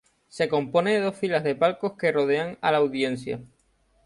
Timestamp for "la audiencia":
2.71-3.39